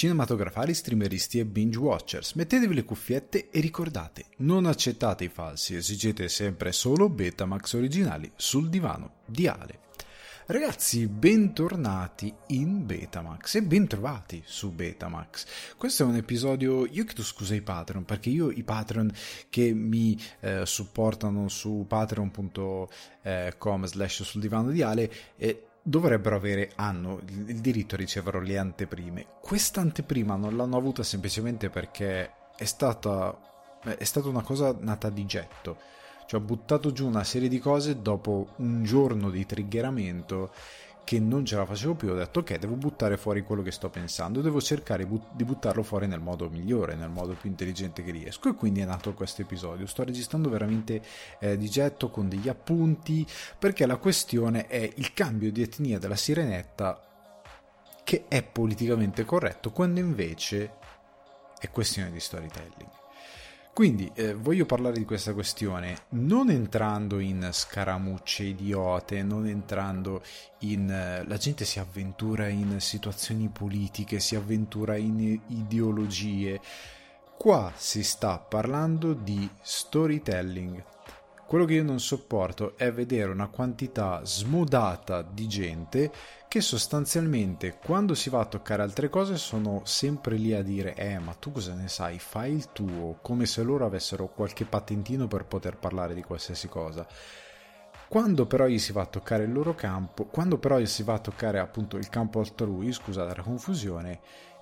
[0.00, 6.30] Cinematografari, streameristi e binge watchers, mettetevi le cuffiette e ricordate, non accettate i falsi, esigete
[6.30, 9.80] sempre solo Betamax originali sul divano di Ale.
[10.46, 15.44] Ragazzi, bentornati in Betamax e bentrovati su Betamax.
[15.76, 19.12] Questo è un episodio, io chiedo scusa ai Patreon, perché io i Patreon
[19.50, 22.88] che mi eh, supportano su patreon.com
[23.84, 29.26] slash sul divano di Ale eh, dovrebbero avere, hanno il diritto a ricevere le anteprime.
[29.40, 33.36] Questa anteprima non l'hanno avuta semplicemente perché è stata,
[33.82, 35.76] è stata una cosa nata di getto.
[36.26, 40.52] Cioè ho buttato giù una serie di cose dopo un giorno di triggeramento
[41.04, 43.90] che non ce la facevo più, ho detto ok, devo buttare fuori quello che sto
[43.90, 48.48] pensando, devo cercare di buttarlo fuori nel modo migliore, nel modo più intelligente che riesco
[48.48, 49.86] e quindi è nato questo episodio.
[49.86, 51.02] Sto registrando veramente
[51.40, 53.26] eh, di getto con degli appunti
[53.58, 57.02] perché la questione è il cambio di etnia della sirenetta
[58.04, 60.72] che è politicamente corretto quando invece
[61.58, 62.99] è questione di storytelling.
[63.72, 70.22] Quindi eh, voglio parlare di questa questione non entrando in scaramucce idiote, non entrando
[70.60, 70.90] in...
[70.90, 76.60] Eh, la gente si avventura in situazioni politiche, si avventura in ideologie.
[77.38, 80.84] Qua si sta parlando di storytelling.
[81.50, 86.12] Quello che io non sopporto è vedere una quantità smodata di gente
[86.46, 91.18] che sostanzialmente quando si va a toccare altre cose sono sempre lì a dire eh
[91.18, 95.44] ma tu cosa ne sai, fai il tuo, come se loro avessero qualche patentino per
[95.44, 97.04] poter parlare di qualsiasi cosa.
[98.08, 101.14] Quando però gli si va a toccare il loro campo, quando però gli si va
[101.14, 104.20] a toccare appunto il campo altrui, scusate la confusione,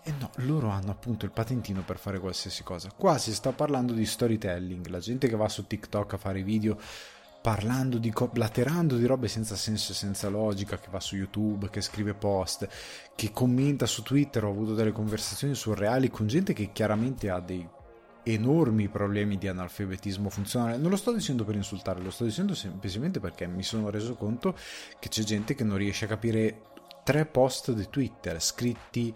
[0.08, 2.90] e no, loro hanno appunto il patentino per fare qualsiasi cosa.
[2.96, 6.78] Qua si sta parlando di storytelling, la gente che va su TikTok a fare video
[7.42, 11.68] parlando di co- blaterando di robe senza senso e senza logica, che va su YouTube,
[11.68, 12.66] che scrive post,
[13.14, 17.68] che commenta su Twitter, ho avuto delle conversazioni surreali con gente che chiaramente ha dei
[18.22, 20.78] enormi problemi di analfabetismo funzionale.
[20.78, 24.56] Non lo sto dicendo per insultare, lo sto dicendo semplicemente perché mi sono reso conto
[24.98, 26.62] che c'è gente che non riesce a capire
[27.04, 29.14] tre post di Twitter scritti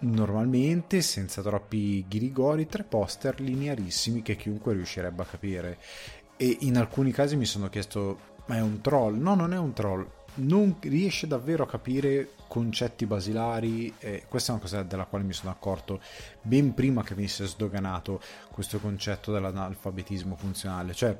[0.00, 5.78] normalmente senza troppi ghirigori tre poster linearissimi che chiunque riuscirebbe a capire.
[6.36, 9.18] E in alcuni casi mi sono chiesto ma è un troll?
[9.18, 14.54] No, non è un troll, non riesce davvero a capire concetti basilari e questa è
[14.54, 16.00] una cosa della quale mi sono accorto
[16.40, 18.20] ben prima che venisse sdoganato
[18.50, 21.18] questo concetto dell'analfabetismo funzionale, cioè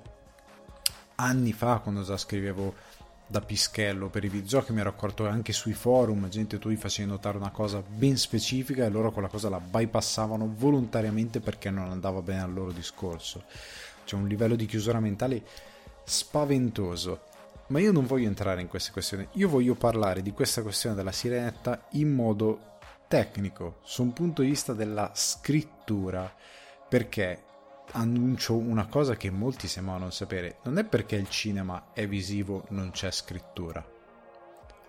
[1.17, 2.75] anni fa quando già scrivevo
[3.31, 6.77] da pischello per i videogiochi mi ero accorto che anche sui forum gente tu gli
[6.77, 11.91] facevi notare una cosa ben specifica e loro quella cosa la bypassavano volontariamente perché non
[11.91, 13.45] andava bene al loro discorso.
[14.05, 15.43] C'è un livello di chiusura mentale
[16.05, 17.27] spaventoso.
[17.67, 21.13] Ma io non voglio entrare in queste questioni, io voglio parlare di questa questione della
[21.13, 22.79] sirenetta in modo
[23.09, 26.35] tecnico, su un punto di vista della scrittura,
[26.89, 27.43] perché
[27.93, 32.65] annuncio una cosa che molti sembrano non sapere, non è perché il cinema è visivo
[32.71, 33.85] non c'è scrittura,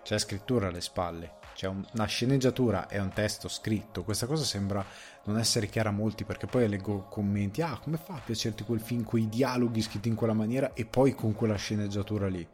[0.02, 4.84] c'è scrittura alle spalle, c'è una sceneggiatura e un testo scritto, questa cosa sembra
[5.24, 8.80] non essere chiara a molti perché poi leggo commenti, ah come fa a piacerti quel
[8.80, 12.46] film con i dialoghi scritti in quella maniera e poi con quella sceneggiatura lì.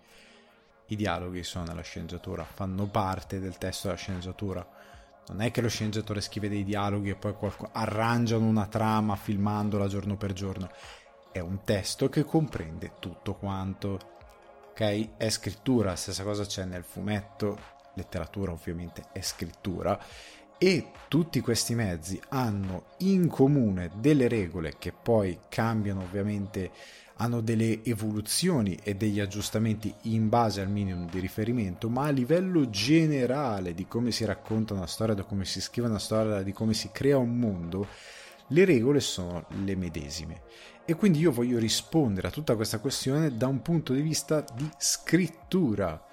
[0.89, 4.76] I dialoghi sono nella sceneggiatura, fanno parte del testo della sceneggiatura.
[5.29, 7.69] Non è che lo sceneggiatore scrive dei dialoghi e poi qualco...
[7.73, 10.71] arrangiano una trama filmandola giorno per giorno.
[11.33, 13.99] È un testo che comprende tutto quanto.
[14.71, 15.17] Ok?
[15.17, 17.59] È scrittura, stessa cosa c'è nel fumetto,
[17.95, 19.99] letteratura ovviamente è scrittura
[20.59, 26.71] e tutti questi mezzi hanno in comune delle regole che poi cambiano ovviamente
[27.19, 32.69] hanno delle evoluzioni e degli aggiustamenti in base al minimo di riferimento, ma a livello
[32.69, 36.75] generale di come si racconta una storia, da come si scrive una storia, di come
[36.75, 37.87] si crea un mondo,
[38.49, 40.43] le regole sono le medesime.
[40.85, 44.69] E quindi io voglio rispondere a tutta questa questione da un punto di vista di
[44.77, 46.06] scrittura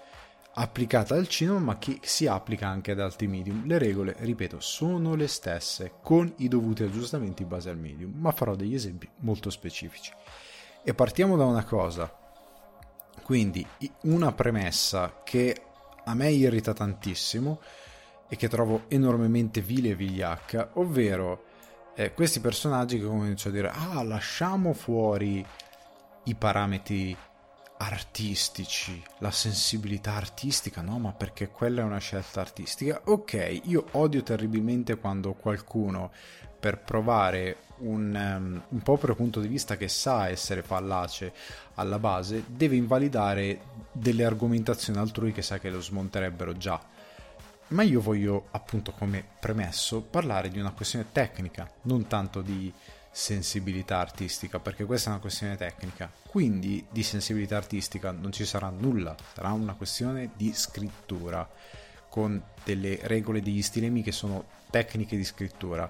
[0.56, 3.66] applicata al cinema ma che si applica anche ad altri medium.
[3.66, 8.32] Le regole, ripeto, sono le stesse con i dovuti aggiustamenti in base al medium, ma
[8.32, 10.12] farò degli esempi molto specifici.
[10.84, 12.12] E partiamo da una cosa.
[13.24, 13.66] Quindi
[14.02, 15.62] una premessa che
[16.04, 17.62] a me irrita tantissimo
[18.28, 21.46] e che trovo enormemente vile e vigliacca, ovvero
[21.96, 25.46] eh, questi personaggi che cominciano a dire ah lasciamo fuori
[26.24, 27.16] i parametri
[27.86, 33.02] artistici, la sensibilità artistica, no, ma perché quella è una scelta artistica.
[33.06, 36.12] Ok, io odio terribilmente quando qualcuno
[36.60, 41.34] per provare un, um, un proprio punto di vista che sa essere fallace
[41.76, 46.80] alla base, deve invalidare delle argomentazioni altrui che sa che lo smonterebbero già.
[47.70, 52.72] ma io voglio appunto come premesso parlare di una questione tecnica, non tanto di
[53.14, 56.12] sensibilità artistica, perché questa è una questione tecnica.
[56.28, 61.48] Quindi di sensibilità artistica non ci sarà nulla, sarà una questione di scrittura,
[62.10, 65.90] con delle regole degli stilemi che sono tecniche di scrittura.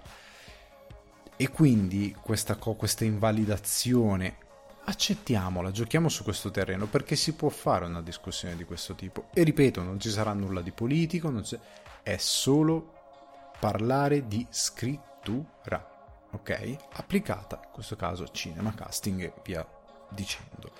[1.35, 4.37] E quindi questa, questa invalidazione
[4.85, 9.29] accettiamola, giochiamo su questo terreno perché si può fare una discussione di questo tipo.
[9.33, 11.33] E ripeto, non ci sarà nulla di politico,
[12.03, 12.93] è solo
[13.59, 15.92] parlare di scrittura,
[16.33, 16.75] ok?
[16.93, 19.65] Applicata, in questo caso cinema, casting e via
[20.09, 20.71] dicendo.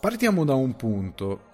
[0.00, 1.48] Partiamo da un punto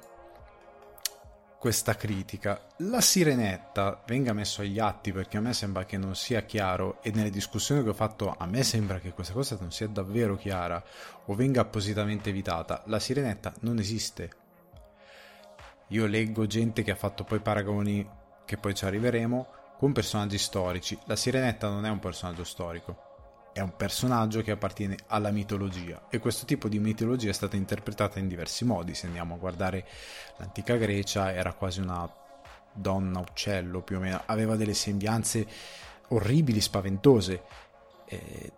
[1.58, 2.60] questa critica.
[2.78, 7.10] La sirenetta venga messo agli atti perché a me sembra che non sia chiaro e
[7.10, 10.80] nelle discussioni che ho fatto a me sembra che questa cosa non sia davvero chiara
[11.24, 12.82] o venga appositamente evitata.
[12.86, 14.30] La sirenetta non esiste.
[15.88, 18.08] Io leggo gente che ha fatto poi paragoni,
[18.44, 19.46] che poi ci arriveremo,
[19.78, 20.98] con personaggi storici.
[21.04, 23.06] La sirenetta non è un personaggio storico
[23.56, 28.18] è un personaggio che appartiene alla mitologia e questo tipo di mitologia è stata interpretata
[28.18, 28.92] in diversi modi.
[28.92, 29.86] Se andiamo a guardare
[30.36, 32.06] l'antica Grecia era quasi una
[32.70, 35.46] donna uccello più o meno, aveva delle sembianze
[36.08, 37.42] orribili, spaventose.
[38.04, 38.52] Eh,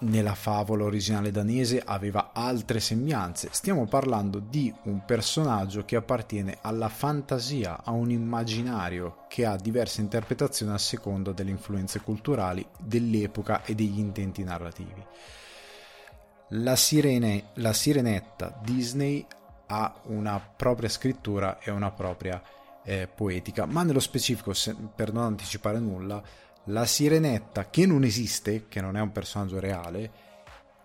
[0.00, 3.48] nella favola originale danese aveva altre sembianze.
[3.52, 10.00] Stiamo parlando di un personaggio che appartiene alla fantasia, a un immaginario che ha diverse
[10.00, 15.04] interpretazioni a seconda delle influenze culturali dell'epoca e degli intenti narrativi.
[16.48, 19.24] La, sirene, la sirenetta Disney
[19.66, 22.42] ha una propria scrittura e una propria
[22.84, 26.22] eh, poetica, ma nello specifico, se, per non anticipare nulla,
[26.64, 30.22] la sirenetta che non esiste, che non è un personaggio reale,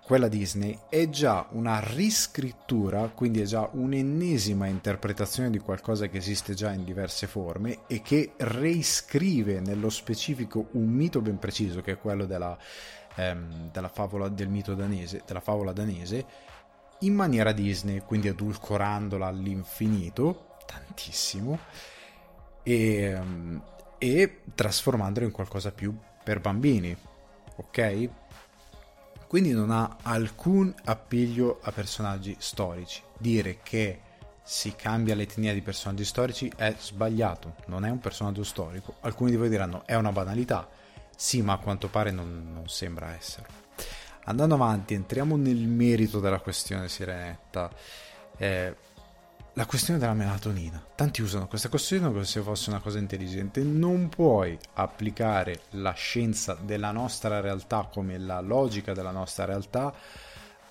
[0.10, 6.56] quella Disney, è già una riscrittura, quindi è già un'ennesima interpretazione di qualcosa che esiste
[6.56, 12.00] già in diverse forme e che reiscrive nello specifico un mito ben preciso, che è
[12.00, 12.58] quello della,
[13.16, 16.26] ehm, della favola del mito danese, della favola danese,
[17.02, 21.60] in maniera Disney, quindi adulcorandola all'infinito, tantissimo,
[22.64, 23.62] e, ehm,
[24.00, 26.96] e trasformandolo in qualcosa più per bambini,
[27.58, 28.10] ok?
[29.28, 33.04] Quindi non ha alcun appiglio a personaggi storici.
[33.16, 34.00] Dire che
[34.42, 38.96] si cambia l'etnia di personaggi storici è sbagliato, non è un personaggio storico.
[39.02, 40.68] Alcuni di voi diranno è una banalità,
[41.16, 43.48] sì, ma a quanto pare non, non sembra essere.
[44.24, 47.70] Andando avanti, entriamo nel merito della questione Sirenetta.
[48.38, 48.76] Eh,
[49.60, 50.82] la questione della melatonina.
[50.96, 53.62] Tanti usano questa questione come se fosse una cosa intelligente.
[53.62, 59.94] Non puoi applicare la scienza della nostra realtà come la logica della nostra realtà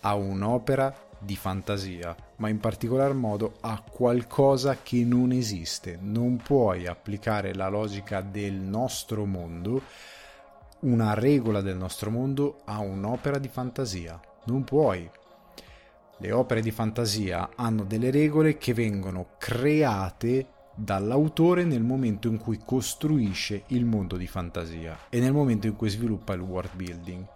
[0.00, 5.98] a un'opera di fantasia, ma in particolar modo a qualcosa che non esiste.
[6.00, 9.82] Non puoi applicare la logica del nostro mondo,
[10.80, 14.18] una regola del nostro mondo, a un'opera di fantasia.
[14.44, 15.10] Non puoi,
[16.20, 22.60] le opere di fantasia hanno delle regole che vengono create dall'autore nel momento in cui
[22.64, 27.26] costruisce il mondo di fantasia e nel momento in cui sviluppa il world building.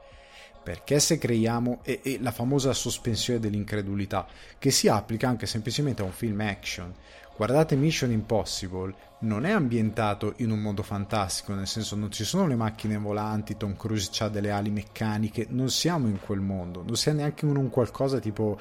[0.62, 6.04] Perché se creiamo e, e la famosa sospensione dell'incredulità che si applica anche semplicemente a
[6.04, 6.94] un film action,
[7.34, 12.46] Guardate Mission Impossible, non è ambientato in un mondo fantastico, nel senso non ci sono
[12.46, 16.94] le macchine volanti, Tom Cruise ha delle ali meccaniche, non siamo in quel mondo, non
[16.94, 18.60] siamo neanche in un qualcosa tipo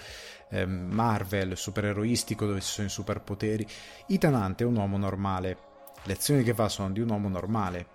[0.50, 3.68] eh, Marvel, supereroistico dove ci sono i superpoteri.
[4.08, 5.58] Ethan Hunt è un uomo normale,
[6.04, 7.88] le azioni che fa sono di un uomo normale,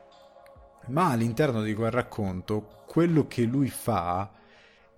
[0.89, 4.31] ma all'interno di quel racconto quello che lui fa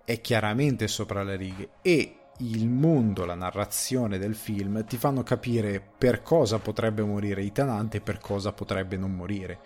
[0.03, 5.81] è chiaramente sopra le righe e il mondo, la narrazione del film ti fanno capire
[5.97, 9.59] per cosa potrebbe morire Itanante e per cosa potrebbe non morire.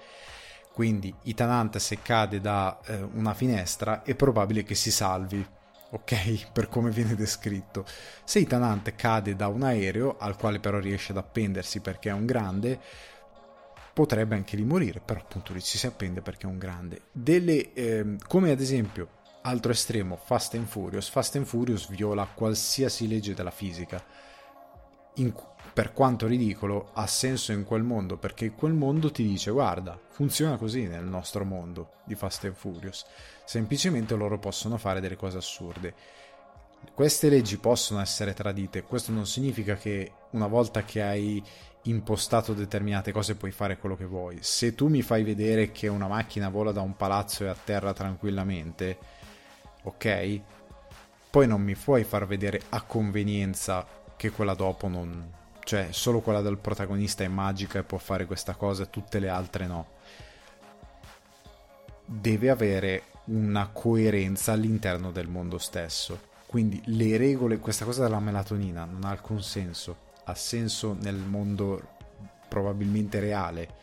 [0.74, 5.46] Quindi Itanante se cade da eh, una finestra è probabile che si salvi,
[5.92, 6.50] ok?
[6.52, 7.86] Per come viene descritto.
[8.24, 12.26] Se Itanante cade da un aereo, al quale però riesce ad appendersi perché è un
[12.26, 12.80] grande,
[13.94, 17.02] potrebbe anche lì morire, però appunto lui ci si appende perché è un grande.
[17.12, 21.10] Delle, eh, come ad esempio altro estremo, Fast and Furious.
[21.10, 24.04] Fast and Furious viola qualsiasi legge della fisica.
[25.16, 25.34] In,
[25.74, 30.58] per quanto ridicolo, ha senso in quel mondo, perché quel mondo ti dice guarda, funziona
[30.58, 33.06] così nel nostro mondo di Fast and Furious.
[33.46, 35.94] Semplicemente loro possono fare delle cose assurde.
[36.94, 41.42] Queste leggi possono essere tradite, questo non significa che una volta che hai
[41.84, 44.38] impostato determinate cose puoi fare quello che vuoi.
[44.42, 48.98] Se tu mi fai vedere che una macchina vola da un palazzo e atterra tranquillamente,
[49.84, 50.42] ok?
[51.30, 53.86] Poi non mi puoi far vedere a convenienza
[54.16, 55.32] che quella dopo non,
[55.64, 59.68] cioè solo quella del protagonista è magica e può fare questa cosa, tutte le altre
[59.68, 59.88] no.
[62.06, 66.32] Deve avere una coerenza all'interno del mondo stesso.
[66.46, 71.82] Quindi le regole, questa cosa della melatonina non ha alcun senso, ha senso nel mondo
[72.48, 73.82] probabilmente reale,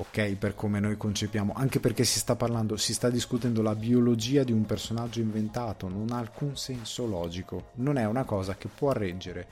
[0.00, 0.36] ok?
[0.36, 4.52] Per come noi concepiamo, anche perché si sta parlando, si sta discutendo la biologia di
[4.52, 9.46] un personaggio inventato, non ha alcun senso logico, non è una cosa che può reggere.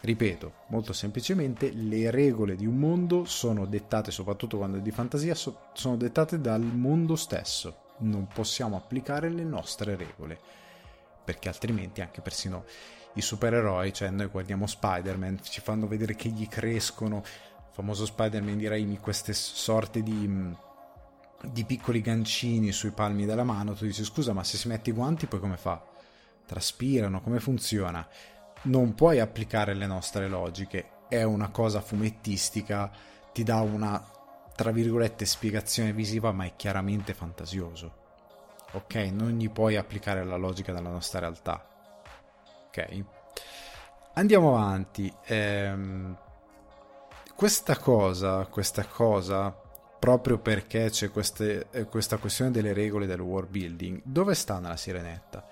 [0.00, 5.34] Ripeto, molto semplicemente, le regole di un mondo sono dettate, soprattutto quando è di fantasia,
[5.34, 7.84] sono dettate dal mondo stesso.
[7.98, 10.38] Non possiamo applicare le nostre regole,
[11.22, 12.64] perché altrimenti anche persino
[13.14, 17.24] i supereroi, cioè noi guardiamo Spider-Man, ci fanno vedere che gli crescono,
[17.76, 20.52] famoso Spider-Man di Raimi, queste sorte di, mm,
[21.42, 24.94] di piccoli gancini sui palmi della mano, tu dici scusa ma se si mette i
[24.94, 25.84] guanti poi come fa?
[26.46, 28.08] Traspirano, come funziona?
[28.62, 32.90] Non puoi applicare le nostre logiche, è una cosa fumettistica,
[33.34, 34.02] ti dà una,
[34.54, 38.04] tra virgolette, spiegazione visiva ma è chiaramente fantasioso.
[38.72, 41.62] Ok, non gli puoi applicare la logica della nostra realtà.
[42.68, 43.04] Ok?
[44.14, 45.12] Andiamo avanti.
[45.26, 46.16] Ehm,
[47.36, 49.54] questa cosa, questa cosa,
[49.98, 54.78] proprio perché c'è queste, eh, questa questione delle regole del world building, dove sta nella
[54.78, 55.46] sirenetta?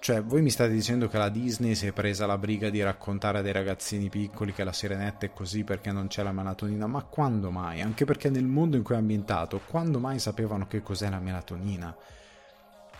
[0.00, 3.38] Cioè, voi mi state dicendo che la Disney si è presa la briga di raccontare
[3.38, 7.02] a dei ragazzini piccoli che la sirenetta è così perché non c'è la melatonina, ma
[7.04, 7.80] quando mai?
[7.80, 11.96] Anche perché nel mondo in cui è ambientato, quando mai sapevano che cos'è la melatonina?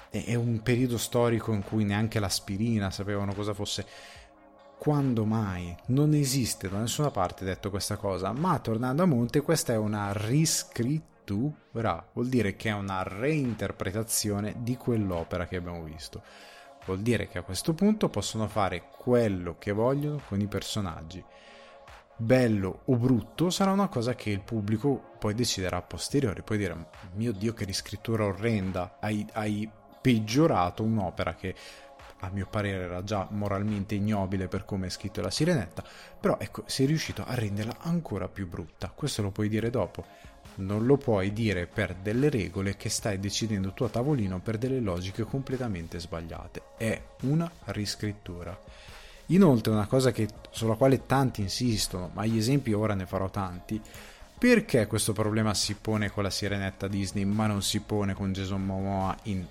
[0.08, 3.84] È un periodo storico in cui neanche l'aspirina sapevano cosa fosse
[4.84, 5.74] quando mai?
[5.86, 10.12] Non esiste da nessuna parte detto questa cosa, ma tornando a monte questa è una
[10.12, 16.22] riscrittura, vuol dire che è una reinterpretazione di quell'opera che abbiamo visto.
[16.84, 21.24] Vuol dire che a questo punto possono fare quello che vogliono con i personaggi.
[22.14, 26.42] Bello o brutto sarà una cosa che il pubblico poi deciderà a posteriori.
[26.42, 29.66] Puoi dire, mio Dio che riscrittura orrenda, hai, hai
[30.04, 31.54] peggiorato un'opera che
[32.24, 35.84] a mio parere era già moralmente ignobile per come è scritto la sirenetta,
[36.18, 38.92] però ecco, sei riuscito a renderla ancora più brutta.
[38.94, 40.04] Questo lo puoi dire dopo.
[40.56, 44.78] Non lo puoi dire per delle regole che stai decidendo tu a tavolino per delle
[44.78, 46.62] logiche completamente sbagliate.
[46.76, 48.56] È una riscrittura.
[49.28, 53.80] Inoltre, una cosa che, sulla quale tanti insistono, ma gli esempi ora ne farò tanti,
[54.38, 58.64] perché questo problema si pone con la sirenetta Disney ma non si pone con Jason
[58.64, 59.44] Momoa in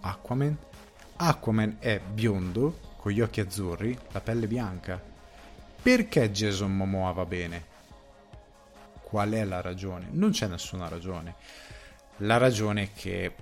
[0.00, 0.56] Aquaman?
[1.20, 5.02] Aquaman è biondo, con gli occhi azzurri, la pelle bianca.
[5.82, 7.64] Perché Jason Momoa va bene?
[9.02, 10.06] Qual è la ragione?
[10.12, 11.34] Non c'è nessuna ragione.
[12.18, 13.34] La ragione è che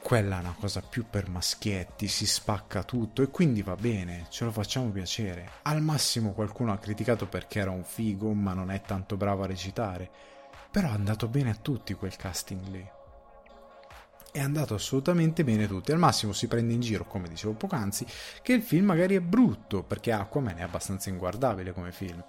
[0.00, 4.44] quella è una cosa più per maschietti, si spacca tutto e quindi va bene, ce
[4.44, 5.50] lo facciamo piacere.
[5.62, 9.46] Al massimo qualcuno ha criticato perché era un figo, ma non è tanto bravo a
[9.46, 10.08] recitare.
[10.70, 12.96] Però è andato bene a tutti quel casting lì
[14.30, 15.92] è andato assolutamente bene tutti.
[15.92, 18.06] Al massimo si prende in giro, come dicevo poc'anzi,
[18.42, 22.22] che il film magari è brutto, perché Aquaman è abbastanza inguardabile come film.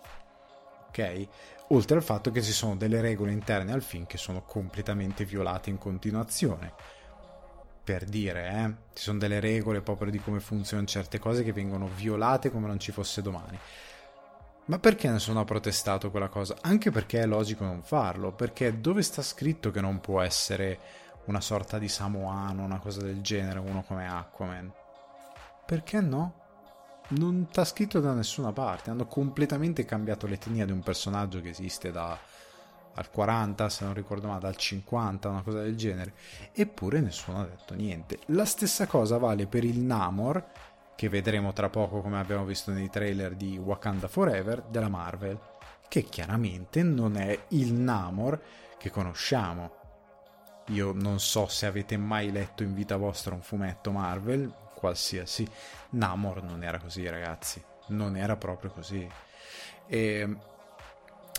[0.87, 1.27] Ok?
[1.69, 5.69] Oltre al fatto che ci sono delle regole interne al film che sono completamente violate
[5.69, 6.73] in continuazione.
[7.83, 11.87] Per dire, eh, ci sono delle regole proprio di come funzionano certe cose che vengono
[11.87, 13.57] violate come non ci fosse domani.
[14.65, 16.55] Ma perché nessuno ha protestato quella cosa?
[16.61, 20.77] Anche perché è logico non farlo, perché dove sta scritto che non può essere
[21.29, 24.73] una sorta di samoano, una cosa del genere, uno come Aquaman.
[25.63, 26.33] Perché no?
[27.09, 31.91] Non sta scritto da nessuna parte, hanno completamente cambiato l'etnia di un personaggio che esiste
[31.91, 32.17] da
[32.95, 36.13] al 40, se non ricordo male, dal 50, una cosa del genere.
[36.51, 38.19] Eppure nessuno ha detto niente.
[38.27, 40.43] La stessa cosa vale per il Namor,
[40.95, 45.39] che vedremo tra poco come abbiamo visto nei trailer di Wakanda Forever della Marvel,
[45.87, 48.41] che chiaramente non è il Namor
[48.77, 49.78] che conosciamo.
[50.69, 55.47] Io non so se avete mai letto in vita vostra un fumetto Marvel, qualsiasi.
[55.91, 57.63] Namor non era così, ragazzi.
[57.87, 59.07] Non era proprio così.
[59.87, 60.37] E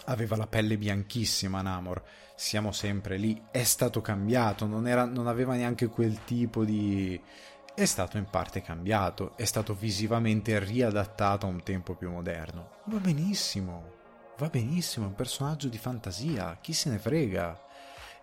[0.06, 2.02] aveva la pelle bianchissima Namor.
[2.34, 3.40] Siamo sempre lì.
[3.52, 7.20] È stato cambiato, non, era, non aveva neanche quel tipo di.
[7.72, 12.70] È stato in parte cambiato, è stato visivamente riadattato a un tempo più moderno.
[12.86, 13.92] Va benissimo,
[14.38, 17.68] va benissimo, è un personaggio di fantasia, chi se ne frega.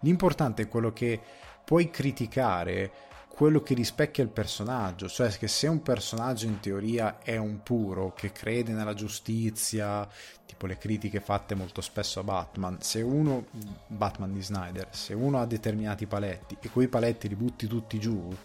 [0.02, 1.20] L'importante è quello che
[1.64, 2.92] puoi criticare,
[3.28, 8.14] quello che rispecchia il personaggio, cioè che se un personaggio in teoria è un puro,
[8.14, 10.10] che crede nella giustizia,
[10.46, 13.46] tipo le critiche fatte molto spesso a Batman, se uno,
[13.86, 18.36] Batman di Snyder, se uno ha determinati paletti e quei paletti li butti tutti giù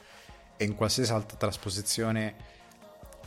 [0.58, 2.34] e in qualsiasi altra trasposizione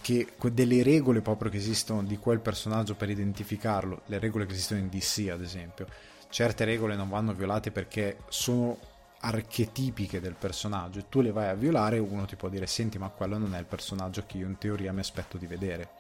[0.02, 4.82] che delle regole proprio che esistono di quel personaggio per identificarlo, le regole che esistono
[4.82, 5.88] in DC ad esempio,
[6.36, 8.78] certe regole non vanno violate perché sono
[9.22, 11.00] archetipiche del personaggio.
[11.00, 13.60] E tu le vai a violare uno ti può dire senti ma quello non è
[13.60, 15.92] il personaggio che io in teoria mi aspetto di vedere.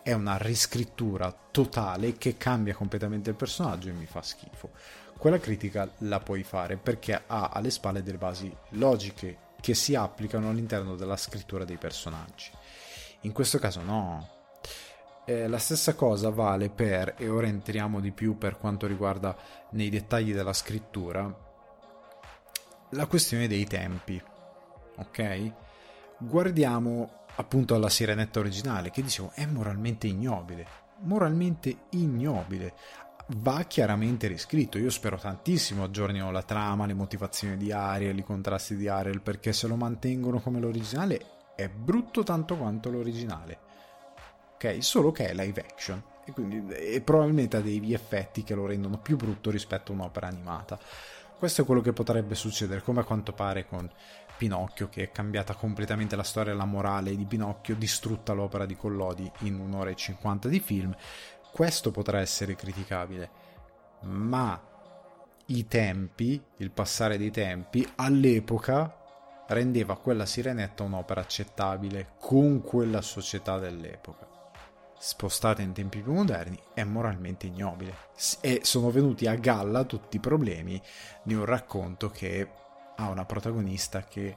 [0.00, 4.70] È una riscrittura totale che cambia completamente il personaggio e mi fa schifo.
[5.18, 10.48] Quella critica la puoi fare perché ha alle spalle delle basi logiche che si applicano
[10.48, 12.52] all'interno della scrittura dei personaggi.
[13.22, 14.41] In questo caso no
[15.24, 19.36] eh, la stessa cosa vale per, e ora entriamo di più per quanto riguarda
[19.70, 21.50] nei dettagli della scrittura,
[22.90, 24.22] la questione dei tempi.
[24.96, 25.52] Ok?
[26.18, 30.66] Guardiamo appunto alla sirenetta originale che dicevo è moralmente ignobile.
[31.00, 32.74] Moralmente ignobile.
[33.36, 34.78] Va chiaramente riscritto.
[34.78, 39.52] Io spero tantissimo aggiornino la trama, le motivazioni di Ariel, i contrasti di Ariel, perché
[39.52, 41.20] se lo mantengono come l'originale
[41.54, 43.70] è brutto tanto quanto l'originale.
[44.62, 44.76] Ok?
[44.80, 46.00] Solo che è live action.
[46.24, 50.28] E quindi e probabilmente ha dei effetti che lo rendono più brutto rispetto a un'opera
[50.28, 50.78] animata.
[51.36, 53.90] Questo è quello che potrebbe succedere, come a quanto pare con
[54.36, 58.76] Pinocchio, che è cambiata completamente la storia e la morale di Pinocchio, distrutta l'opera di
[58.76, 60.94] Collodi in un'ora e cinquanta di film.
[61.50, 63.30] Questo potrà essere criticabile,
[64.02, 64.60] ma
[65.46, 68.96] i tempi, il passare dei tempi, all'epoca
[69.48, 74.31] rendeva quella sirenetta un'opera accettabile con quella società dell'epoca
[75.04, 77.92] spostata in tempi più moderni, è moralmente ignobile.
[78.40, 80.80] E sono venuti a galla tutti i problemi
[81.24, 82.48] di un racconto che
[82.94, 84.36] ha una protagonista che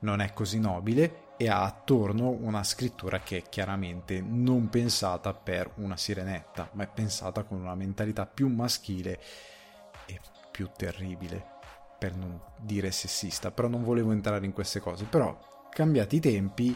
[0.00, 5.72] non è così nobile e ha attorno una scrittura che è chiaramente non pensata per
[5.76, 9.20] una sirenetta, ma è pensata con una mentalità più maschile
[10.06, 10.18] e
[10.50, 11.44] più terribile,
[11.98, 13.50] per non dire sessista.
[13.50, 15.04] Però non volevo entrare in queste cose.
[15.04, 16.74] Però, cambiati i tempi,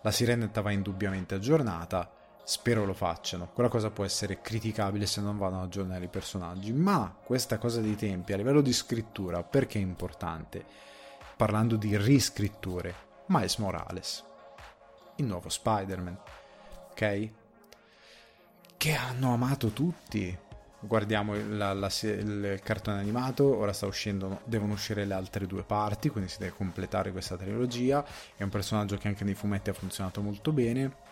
[0.00, 2.12] la sirenetta va indubbiamente aggiornata
[2.48, 3.50] spero lo facciano.
[3.52, 7.82] Quella cosa può essere criticabile se non vanno ad aggiornare i personaggi, ma questa cosa
[7.82, 10.64] dei tempi a livello di scrittura, perché è importante?
[11.36, 12.94] Parlando di riscritture,
[13.26, 14.24] Miles Morales,
[15.16, 16.18] il nuovo Spider-Man,
[16.92, 17.30] ok?
[18.78, 20.34] Che hanno amato tutti.
[20.80, 26.08] Guardiamo la, la, il cartone animato, ora sta uscendo, devono uscire le altre due parti,
[26.08, 28.02] quindi si deve completare questa trilogia.
[28.34, 31.07] È un personaggio che anche nei fumetti ha funzionato molto bene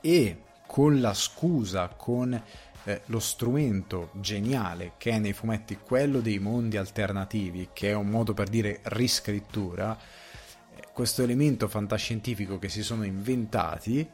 [0.00, 2.40] e con la scusa, con
[2.84, 8.08] eh, lo strumento geniale che è nei fumetti quello dei mondi alternativi, che è un
[8.08, 14.08] modo per dire riscrittura, eh, questo elemento fantascientifico che si sono inventati,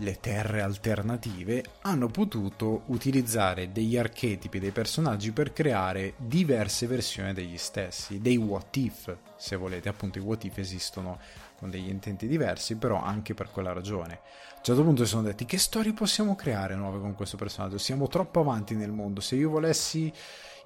[0.00, 7.58] le terre alternative, hanno potuto utilizzare degli archetipi dei personaggi per creare diverse versioni degli
[7.58, 11.18] stessi, dei what if, se volete, appunto i what if esistono
[11.58, 14.14] con degli intenti diversi, però anche per quella ragione.
[14.14, 17.78] A un certo punto si sono detti che storie possiamo creare nuove con questo personaggio?
[17.78, 20.12] Siamo troppo avanti nel mondo, se io volessi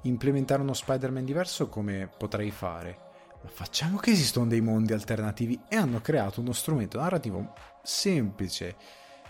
[0.03, 3.11] implementare uno Spider-Man diverso come potrei fare?
[3.43, 8.77] Ma facciamo che esistono dei mondi alternativi e hanno creato uno strumento narrativo semplice,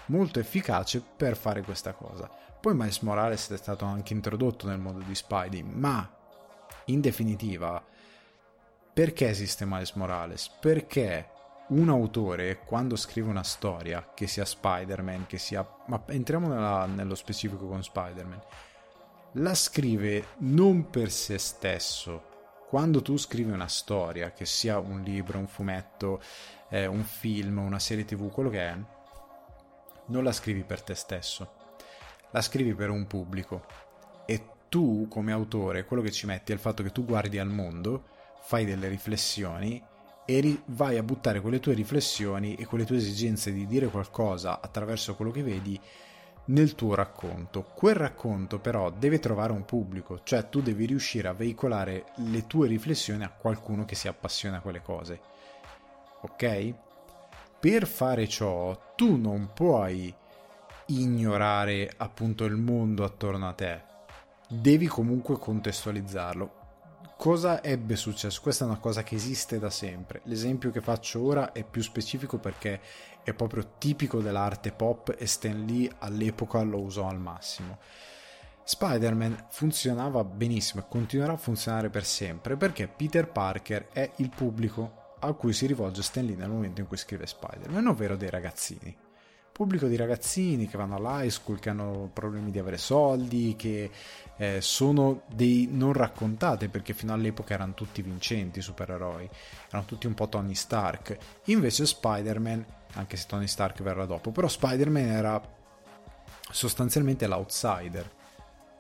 [0.07, 2.29] molto efficace per fare questa cosa.
[2.61, 6.09] Poi Miles Morales è stato anche introdotto nel mondo di Spidey, ma
[6.87, 7.83] in definitiva
[8.93, 10.51] perché esiste Miles Morales?
[10.61, 11.31] Perché
[11.73, 15.67] un autore quando scrive una storia, che sia Spider-Man, che sia...
[15.87, 18.41] ma entriamo nella, nello specifico con Spider-Man,
[19.37, 22.31] la scrive non per se stesso.
[22.69, 26.23] Quando tu scrivi una storia, che sia un libro, un fumetto,
[26.69, 28.77] eh, un film, una serie tv, quello che è,
[30.07, 31.53] non la scrivi per te stesso,
[32.31, 33.65] la scrivi per un pubblico.
[34.27, 37.49] E tu, come autore, quello che ci metti è il fatto che tu guardi al
[37.49, 38.05] mondo,
[38.41, 39.83] fai delle riflessioni
[40.25, 44.61] e ri- vai a buttare quelle tue riflessioni e quelle tue esigenze di dire qualcosa
[44.61, 45.81] attraverso quello che vedi
[46.47, 47.63] nel tuo racconto.
[47.63, 52.69] Quel racconto però deve trovare un pubblico, cioè tu devi riuscire a veicolare le tue
[52.69, 55.21] riflessioni a qualcuno che si appassiona a quelle cose.
[56.23, 56.75] Ok?
[57.61, 60.13] Per fare ciò tu non puoi
[60.87, 63.83] ignorare appunto il mondo attorno a te.
[64.49, 66.61] Devi comunque contestualizzarlo
[67.23, 68.41] cosa ebbe successo?
[68.41, 70.23] Questa è una cosa che esiste da sempre.
[70.25, 72.81] L'esempio che faccio ora è più specifico perché
[73.23, 77.79] è proprio tipico dell'arte pop e Stan Lee all'epoca lo usò al massimo.
[78.65, 85.15] Spider-Man funzionava benissimo e continuerà a funzionare per sempre perché Peter Parker è il pubblico
[85.21, 88.97] a cui si rivolge Stan Lee nel momento in cui scrive Spider-Man, ovvero dei ragazzini.
[89.53, 93.91] Pubblico di ragazzini che vanno all'high school, che hanno problemi di avere soldi, che
[94.37, 99.29] eh, sono dei non raccontate perché fino all'epoca erano tutti vincenti supereroi,
[99.69, 101.17] erano tutti un po' Tony Stark.
[101.45, 105.41] Invece Spider-Man, anche se Tony Stark verrà dopo, però Spider-Man era
[106.51, 108.21] sostanzialmente l'outsider.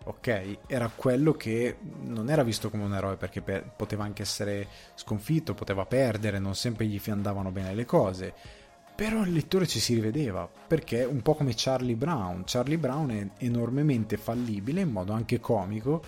[0.04, 4.66] Ok, era quello che non era visto come un eroe perché per, poteva anche essere
[4.94, 8.62] sconfitto, poteva perdere, non sempre gli andavano bene le cose
[8.94, 12.42] però il lettore ci si rivedeva perché un po' come Charlie Brown.
[12.46, 16.02] Charlie Brown è enormemente fallibile in modo anche comico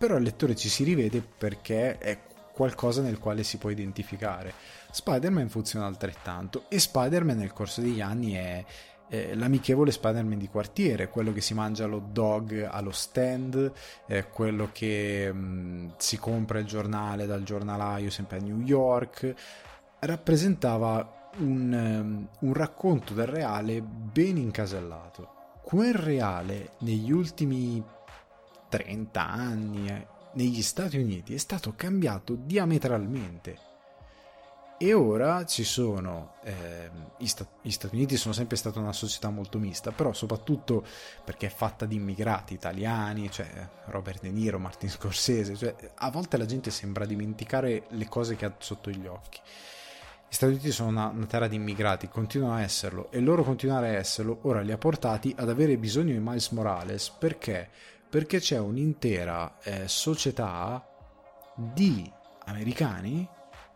[0.00, 2.18] però il lettore ci si rivede perché è
[2.54, 4.54] qualcosa nel quale si può identificare.
[4.90, 8.64] Spider-Man funziona altrettanto e Spider-Man nel corso degli anni è
[9.34, 13.72] l'amichevole Spider-Man di quartiere, quello che si mangia lo dog allo stand,
[14.06, 19.34] eh, quello che mh, mm, si compra il giornale dal giornalaio sempre a New York,
[19.98, 25.38] rappresentava un, um, un racconto del reale ben incasellato.
[25.62, 27.82] Quel reale negli ultimi
[28.68, 33.68] 30 anni eh, negli Stati Uniti è stato cambiato diametralmente.
[34.82, 39.28] E ora ci sono, eh, gli, Sta- gli, Stati Uniti sono sempre stata una società
[39.28, 40.82] molto mista, però soprattutto
[41.22, 46.38] perché è fatta di immigrati italiani, cioè Robert De Niro, Martin Scorsese, cioè, a volte
[46.38, 49.40] la gente sembra dimenticare le cose che ha sotto gli occhi.
[50.30, 53.88] Gli Stati Uniti sono una, una, terra di immigrati, continuano a esserlo e loro continuare
[53.88, 57.68] a esserlo ora li ha portati ad avere bisogno di Miles Morales perché?
[58.08, 60.86] Perché c'è un'intera eh, società
[61.56, 62.08] di
[62.44, 63.28] americani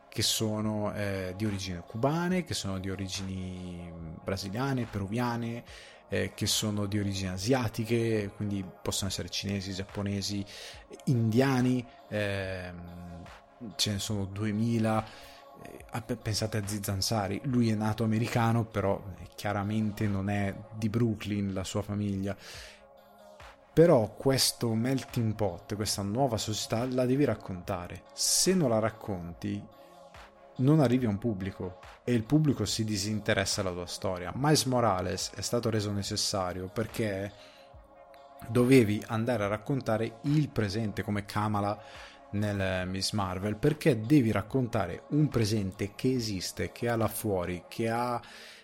[0.08, 5.64] che sono eh, di origini cubane, che sono di origini brasiliane, peruviane,
[6.08, 10.44] eh, che sono di origini asiatiche, quindi possono essere cinesi, giapponesi,
[11.06, 13.24] indiani, ehm,
[13.74, 15.33] ce ne sono 2000 eh,
[16.20, 19.02] pensate a Zizansari, lui è nato americano, però
[19.34, 22.36] chiaramente non è di Brooklyn la sua famiglia.
[23.72, 28.02] Però questo melting pot, questa nuova società, la devi raccontare.
[28.12, 29.60] Se non la racconti,
[30.56, 34.32] non arrivi a un pubblico e il pubblico si disinteressa alla tua storia.
[34.34, 37.32] Miles Morales è stato reso necessario perché
[38.48, 41.80] dovevi andare a raccontare il presente come Kamala
[42.34, 47.88] nel Miss Marvel perché devi raccontare un presente che esiste, che ha là fuori, che
[47.88, 48.20] ha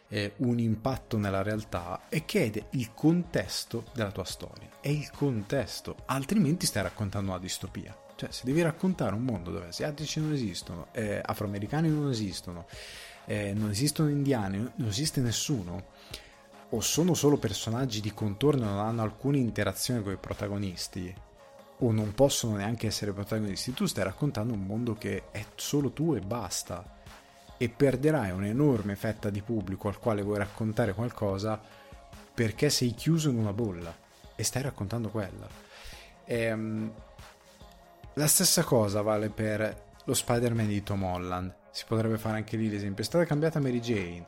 [0.08, 4.68] eh, un impatto nella realtà e che è il contesto della tua storia.
[4.80, 7.96] È il contesto, altrimenti stai raccontando una distopia.
[8.16, 12.66] Cioè, se devi raccontare un mondo dove asiatici non esistono, eh, afroamericani non esistono,
[13.24, 15.86] eh, non esistono indiani, non esiste nessuno,
[16.70, 21.14] o sono solo personaggi di contorno e non hanno alcuna interazione con i protagonisti,
[21.80, 26.14] o non possono neanche essere protagonisti, tu stai raccontando un mondo che è solo tu
[26.14, 26.98] e basta.
[27.56, 31.60] E perderai un'enorme fetta di pubblico al quale vuoi raccontare qualcosa
[32.32, 33.94] perché sei chiuso in una bolla
[34.34, 35.46] e stai raccontando quella.
[36.24, 36.92] Ehm,
[38.14, 41.54] la stessa cosa vale per lo Spider-Man di Tom Holland.
[41.70, 43.02] Si potrebbe fare anche lì l'esempio.
[43.02, 44.26] È stata cambiata Mary Jane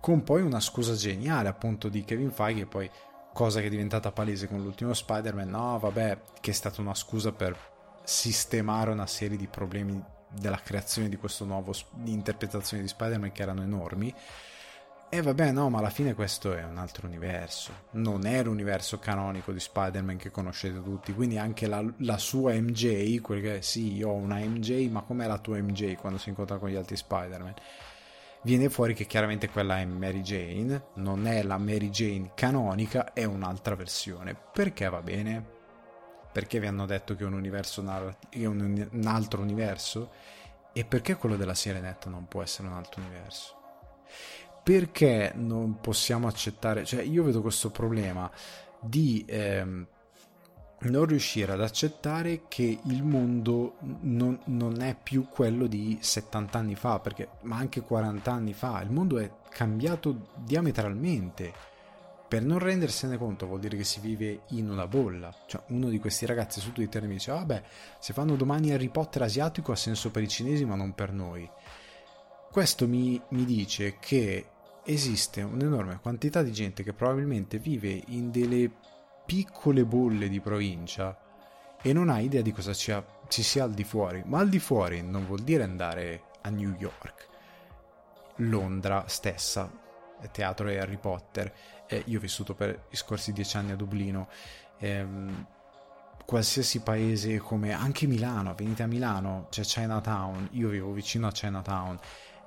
[0.00, 2.88] con poi una scusa geniale appunto di Kevin Feige poi
[3.38, 7.30] cosa che è diventata palese con l'ultimo Spider-Man, no, vabbè, che è stata una scusa
[7.30, 7.56] per
[8.02, 13.42] sistemare una serie di problemi della creazione di questo nuovo di interpretazione di Spider-Man che
[13.42, 14.12] erano enormi.
[15.08, 17.70] E vabbè, no, ma alla fine questo è un altro universo.
[17.92, 21.14] Non è l'universo canonico di Spider-Man che conoscete tutti.
[21.14, 25.28] Quindi anche la, la sua MJ, quel che sì, io ho una MJ, ma com'è
[25.28, 27.54] la tua MJ quando si incontra con gli altri Spider-Man?
[28.42, 33.24] Viene fuori che chiaramente quella è Mary Jane, non è la Mary Jane canonica, è
[33.24, 34.36] un'altra versione.
[34.52, 35.56] Perché va bene?
[36.32, 40.10] Perché vi hanno detto che è un universo narrat- è un, un altro universo?
[40.72, 43.56] E perché quello della Sirenetta non può essere un altro universo?
[44.62, 48.30] Perché non possiamo accettare, cioè io vedo questo problema
[48.80, 49.86] di ehm,
[50.80, 56.74] non riuscire ad accettare che il mondo non, non, è più quello di 70 anni
[56.76, 61.52] fa, perché, ma anche 40 anni fa, il mondo è cambiato diametralmente.
[62.28, 65.34] Per non rendersene conto vuol dire che si vive in una bolla.
[65.46, 67.62] Cioè, uno di questi ragazzi su Twitter mi dice: Vabbè,
[67.98, 71.48] se fanno domani Harry Potter asiatico ha senso per i cinesi, ma non per noi.
[72.50, 74.46] Questo mi, mi dice che
[74.84, 78.70] esiste un'enorme quantità di gente che probabilmente vive in delle
[79.28, 81.14] piccole bolle di provincia
[81.82, 84.22] e non hai idea di cosa ci, ha, ci sia al di fuori.
[84.24, 87.28] Ma al di fuori non vuol dire andare a New York,
[88.36, 89.70] Londra stessa,
[90.32, 91.52] teatro e Harry Potter.
[91.86, 94.28] Eh, io ho vissuto per i scorsi dieci anni a Dublino.
[94.78, 95.46] Ehm,
[96.24, 101.98] qualsiasi paese come anche Milano, venite a Milano, c'è Chinatown, io vivo vicino a Chinatown,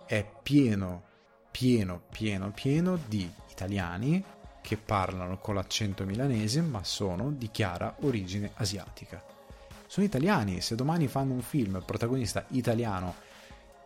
[0.07, 1.03] è pieno,
[1.51, 8.51] pieno, pieno, pieno di italiani che parlano con l'accento milanese ma sono di chiara origine
[8.55, 9.21] asiatica.
[9.87, 13.29] Sono italiani, se domani fanno un film, il protagonista italiano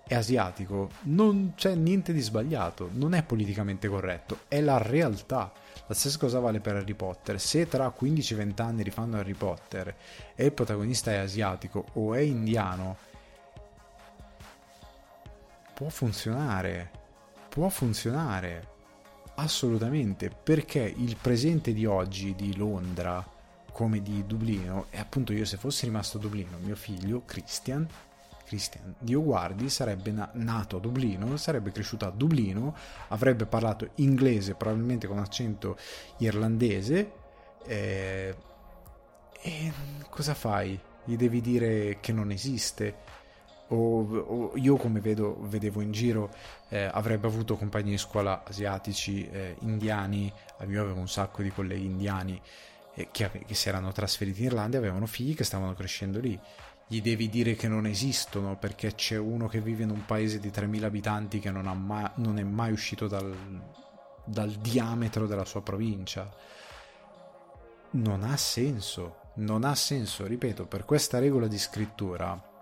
[0.07, 5.51] è asiatico, non c'è niente di sbagliato, non è politicamente corretto, è la realtà.
[5.87, 7.39] La stessa cosa vale per Harry Potter.
[7.39, 9.95] Se tra 15-20 anni rifanno Harry Potter
[10.35, 12.97] e il protagonista è asiatico o è indiano,
[15.73, 16.91] può funzionare.
[17.49, 18.74] Può funzionare.
[19.35, 23.23] Assolutamente, perché il presente di oggi di Londra
[23.71, 27.85] come di Dublino e appunto io se fossi rimasto a Dublino, mio figlio Christian
[28.45, 32.73] Christian Dio guardi sarebbe na- nato a Dublino, sarebbe cresciuto a Dublino,
[33.09, 35.77] avrebbe parlato inglese probabilmente con accento
[36.19, 37.11] irlandese
[37.65, 38.35] eh,
[39.41, 39.73] e
[40.09, 40.79] cosa fai?
[41.03, 42.95] Gli devi dire che non esiste?
[43.69, 46.29] O, o io come vedo, vedevo in giro
[46.69, 50.31] eh, avrebbe avuto compagni di scuola asiatici, eh, indiani,
[50.67, 52.39] io avevo un sacco di colleghi indiani
[52.93, 56.39] eh, che, che si erano trasferiti in Irlanda e avevano figli che stavano crescendo lì
[56.87, 60.49] gli devi dire che non esistono perché c'è uno che vive in un paese di
[60.49, 63.35] 3.000 abitanti che non, mai, non è mai uscito dal,
[64.23, 66.31] dal diametro della sua provincia.
[67.91, 72.53] Non ha senso, non ha senso, ripeto, per questa regola di scrittura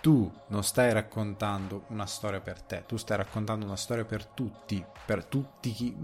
[0.00, 4.84] tu non stai raccontando una storia per te, tu stai raccontando una storia per tutti,
[5.04, 5.96] per tutti, chi,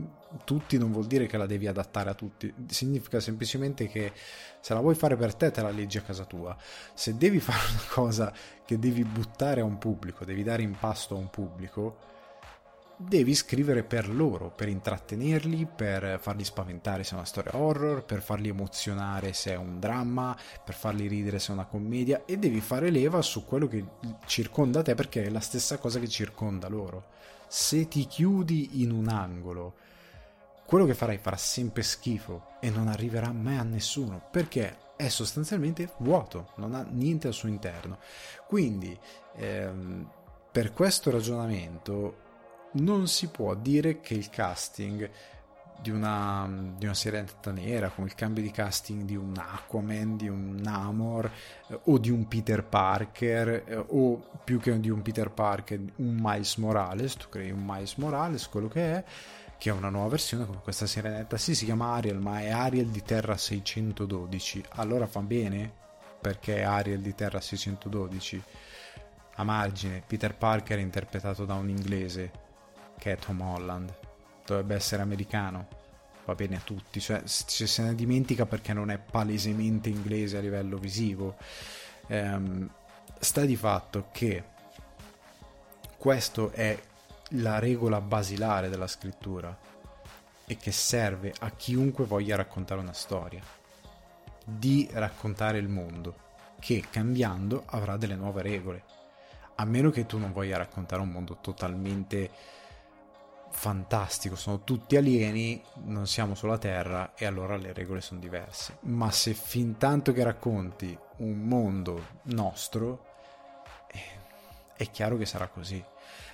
[0.45, 4.12] tutti non vuol dire che la devi adattare a tutti, significa semplicemente che
[4.61, 6.57] se la vuoi fare per te te la leggi a casa tua,
[6.95, 8.33] se devi fare una cosa
[8.65, 12.15] che devi buttare a un pubblico, devi dare in pasto a un pubblico,
[12.96, 18.22] devi scrivere per loro, per intrattenerli, per farli spaventare se è una storia horror, per
[18.22, 22.61] farli emozionare se è un dramma, per farli ridere se è una commedia e devi
[22.61, 23.85] fare leva su quello che
[24.24, 27.14] circonda te perché è la stessa cosa che circonda loro.
[27.48, 29.74] Se ti chiudi in un angolo,
[30.64, 35.90] quello che farai farà sempre schifo e non arriverà mai a nessuno perché è sostanzialmente
[35.98, 37.98] vuoto, non ha niente al suo interno.
[38.48, 38.98] Quindi,
[39.37, 40.11] ehm,
[40.50, 42.24] per questo ragionamento,
[42.79, 45.11] non si può dire che il casting
[45.81, 50.29] di una, di una Sirenetta nera, come il cambio di casting di un Aquaman, di
[50.29, 51.31] un Namor
[51.69, 56.17] eh, o di un Peter Parker eh, o più che di un Peter Parker, un
[56.19, 59.05] Miles Morales, tu crei un Miles Morales, quello che è,
[59.59, 62.89] che è una nuova versione come questa Sirenetta, sì si chiama Ariel, ma è Ariel
[62.89, 65.85] di Terra 612, allora fa bene?
[66.21, 68.43] Perché è Ariel di Terra 612.
[69.39, 72.45] A margine, Peter Parker è interpretato da un inglese,
[72.98, 73.94] che è Tom Holland.
[74.44, 75.66] Dovrebbe essere americano,
[76.24, 80.40] va bene a tutti, cioè ci se ne dimentica perché non è palesemente inglese a
[80.40, 81.37] livello visivo.
[82.09, 82.68] Ehm,
[83.18, 84.54] sta di fatto che
[85.96, 86.78] questa è
[87.30, 89.56] la regola basilare della scrittura
[90.46, 93.42] e che serve a chiunque voglia raccontare una storia,
[94.44, 96.14] di raccontare il mondo,
[96.61, 98.85] che cambiando avrà delle nuove regole,
[99.56, 102.30] a meno che tu non voglia raccontare un mondo totalmente
[103.57, 108.77] fantastico, sono tutti alieni, non siamo sulla Terra e allora le regole sono diverse.
[108.83, 113.05] Ma se fin tanto che racconti un mondo nostro,
[113.90, 113.99] eh,
[114.77, 115.83] è chiaro che sarà così.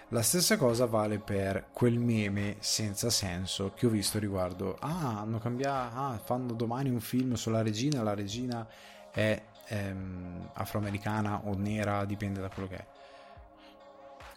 [0.08, 4.76] La stessa cosa vale per quel meme senza senso che ho visto riguardo.
[4.80, 5.96] Ah, hanno cambiato.
[5.96, 8.02] Ah, fanno domani un film sulla regina.
[8.02, 8.66] La regina
[9.12, 12.91] è ehm, afroamericana o nera, dipende da quello che è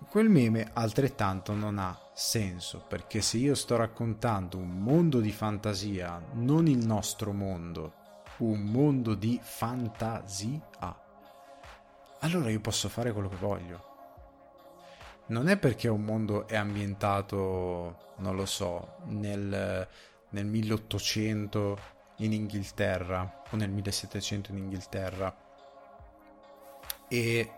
[0.09, 6.21] quel meme altrettanto non ha senso perché se io sto raccontando un mondo di fantasia,
[6.33, 7.93] non il nostro mondo,
[8.37, 11.03] un mondo di fantasia,
[12.19, 13.93] allora io posso fare quello che voglio.
[15.27, 19.87] Non è perché un mondo è ambientato, non lo so, nel,
[20.29, 21.79] nel 1800
[22.17, 25.35] in Inghilterra o nel 1700 in Inghilterra
[27.07, 27.51] e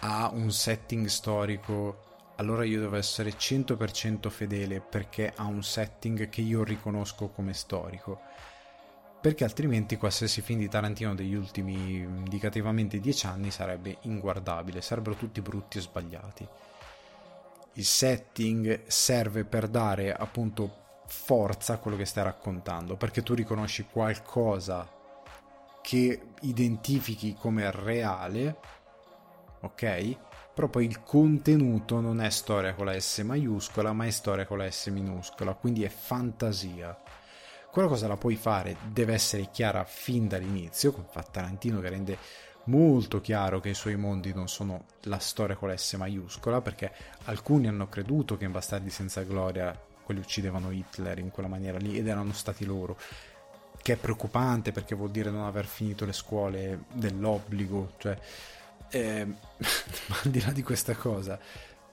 [0.00, 2.04] ha un setting storico,
[2.36, 8.20] allora io devo essere 100% fedele perché ha un setting che io riconosco come storico.
[9.20, 15.40] Perché altrimenti qualsiasi film di Tarantino degli ultimi indicativamente 10 anni sarebbe inguardabile, sarebbero tutti
[15.40, 16.48] brutti e sbagliati.
[17.72, 23.86] Il setting serve per dare appunto forza a quello che stai raccontando, perché tu riconosci
[23.90, 24.88] qualcosa
[25.82, 28.56] che identifichi come reale
[29.60, 30.16] ok?
[30.66, 34.68] Poi il contenuto non è storia con la S maiuscola, ma è storia con la
[34.68, 36.98] S minuscola, quindi è fantasia.
[37.70, 42.18] Quella cosa la puoi fare, deve essere chiara fin dall'inizio, come fa Tarantino che rende
[42.64, 46.92] molto chiaro che i suoi mondi non sono la storia con la S maiuscola, perché
[47.26, 51.98] alcuni hanno creduto che in Bastardi senza gloria quelli uccidevano Hitler in quella maniera lì
[51.98, 52.98] ed erano stati loro
[53.82, 58.18] che è preoccupante perché vuol dire non aver finito le scuole dell'obbligo cioè
[58.90, 61.38] eh, ma al di là di questa cosa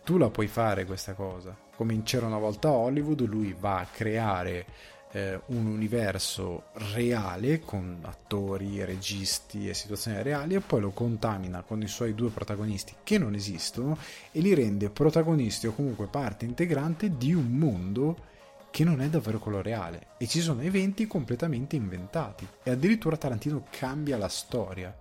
[0.06, 1.58] tu la puoi fare questa cosa.
[1.76, 4.66] Come c'era una volta Hollywood lui va a creare
[5.12, 11.82] eh, un universo reale con attori, registi e situazioni reali e poi lo contamina con
[11.82, 13.98] i suoi due protagonisti che non esistono
[14.32, 18.34] e li rende protagonisti o comunque parte integrante di un mondo
[18.70, 20.08] che non è davvero quello reale.
[20.18, 22.48] E ci sono eventi completamente inventati.
[22.62, 24.96] E addirittura Tarantino cambia la storia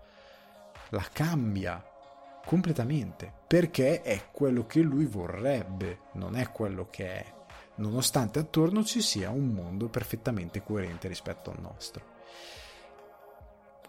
[0.95, 1.85] la cambia
[2.47, 7.35] completamente perché è quello che lui vorrebbe non è quello che è
[7.77, 12.13] nonostante attorno ci sia un mondo perfettamente coerente rispetto al nostro.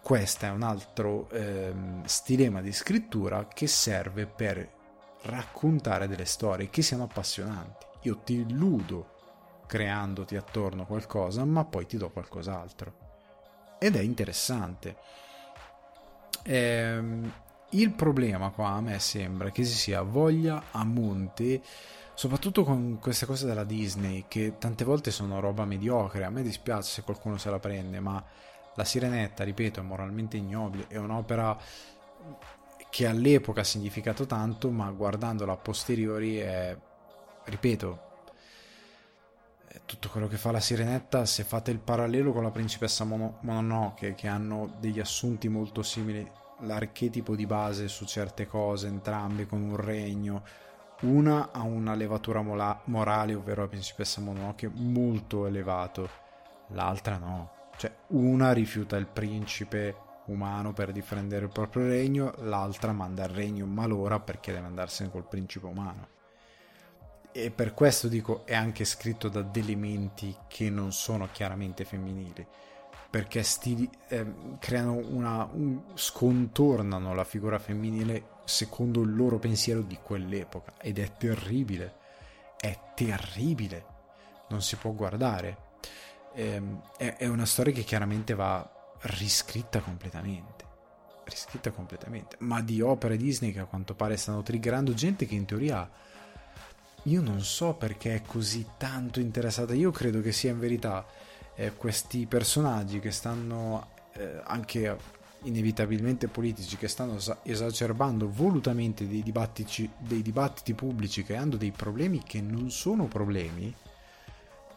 [0.02, 4.74] Questo è un altro ehm, stilema di scrittura che serve per
[5.22, 7.86] raccontare delle storie che siano appassionanti.
[8.02, 9.14] Io ti illudo
[9.66, 13.04] creandoti attorno qualcosa, ma poi ti do qualcos'altro.
[13.78, 14.96] Ed è interessante.
[16.46, 17.32] Ehm,
[17.70, 21.60] il problema qua a me sembra che si sia voglia a monte
[22.14, 26.24] soprattutto con queste cose della Disney che tante volte sono roba mediocre.
[26.24, 28.22] A me dispiace se qualcuno se la prende ma
[28.74, 30.86] la Sirenetta ripeto è moralmente ignobile.
[30.88, 31.58] È un'opera
[32.88, 36.76] che all'epoca ha significato tanto ma guardandola a posteriori è
[37.44, 38.05] ripeto
[39.86, 44.28] tutto quello che fa la Sirenetta se fate il parallelo con la principessa Mononoke che
[44.28, 46.28] hanno degli assunti molto simili
[46.60, 50.42] l'archetipo di base su certe cose entrambi con un regno
[51.02, 56.08] una ha una levatura mola- morale, ovvero la principessa Mononoke, molto elevato,
[56.68, 57.50] l'altra no.
[57.76, 59.94] Cioè, una rifiuta il principe
[60.26, 65.28] umano per difendere il proprio regno, l'altra manda il regno malora perché deve andarsene col
[65.28, 66.08] principe umano.
[67.38, 72.46] E per questo dico, è anche scritto da elementi che non sono chiaramente femminili
[73.10, 74.26] perché stili, eh,
[74.58, 80.74] creano una, un, scontornano la figura femminile secondo il loro pensiero di quell'epoca.
[80.80, 81.94] Ed è terribile
[82.56, 83.84] è terribile
[84.48, 85.56] non si può guardare.
[86.32, 86.62] Eh,
[86.96, 88.66] è, è una storia che chiaramente va
[89.02, 90.64] riscritta completamente
[91.24, 92.36] riscritta completamente.
[92.40, 95.90] Ma di opere Disney che a quanto pare stanno triggerando gente che in teoria
[97.06, 99.74] io non so perché è così tanto interessata.
[99.74, 101.04] Io credo che sia in verità
[101.54, 109.88] eh, questi personaggi che stanno eh, anche inevitabilmente politici che stanno esacerbando volutamente dei dibattiti,
[109.98, 113.72] dei dibattiti pubblici creando dei problemi che non sono problemi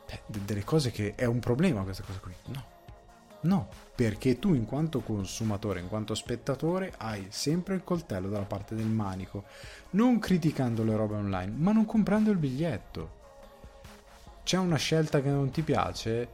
[0.05, 2.33] beh, delle cose che è un problema questa cosa qui.
[2.47, 2.63] No.
[3.41, 8.73] No perché tu in quanto consumatore in quanto spettatore hai sempre il coltello dalla parte
[8.73, 9.43] del manico
[9.89, 13.17] non criticando le robe online ma non comprando il biglietto
[14.43, 16.29] c'è una scelta che non ti piace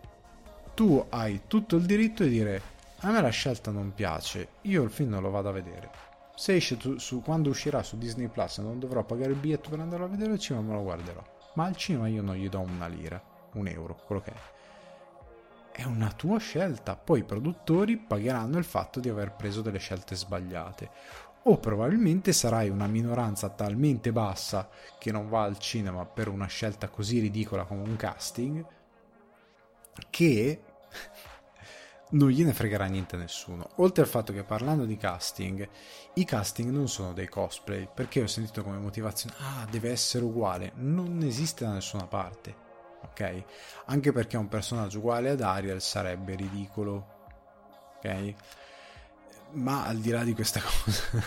[0.75, 2.61] tu hai tutto il diritto di dire
[2.99, 5.89] a me la scelta non piace, io il film non lo vado a vedere.
[6.33, 9.79] Se esce tu, su, quando uscirà su Disney Plus non dovrò pagare il biglietto per
[9.79, 11.23] andarlo a vedere al cinema, me lo guarderò.
[11.53, 13.21] Ma al cinema io non gli do una lira,
[13.53, 14.54] un euro, quello che è.
[15.77, 16.95] È una tua scelta.
[16.95, 20.89] Poi i produttori pagheranno il fatto di aver preso delle scelte sbagliate.
[21.43, 26.87] O probabilmente sarai una minoranza talmente bassa che non va al cinema per una scelta
[26.87, 28.65] così ridicola come un casting
[30.09, 30.61] che
[32.11, 33.71] non gliene fregherà niente a nessuno.
[33.75, 35.67] Oltre al fatto che parlando di casting,
[36.13, 40.71] i casting non sono dei cosplay, perché ho sentito come motivazione, ah, deve essere uguale,
[40.75, 42.63] non esiste da nessuna parte,
[43.09, 43.43] ok?
[43.85, 47.07] Anche perché un personaggio uguale ad Ariel sarebbe ridicolo,
[47.97, 48.33] ok?
[49.51, 51.23] Ma al di là di questa cosa,